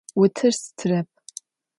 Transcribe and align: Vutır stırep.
Vutır 0.17 0.51
stırep. 0.51 1.07